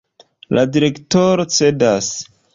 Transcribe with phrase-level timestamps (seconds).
[0.59, 2.11] La direktoro cedas.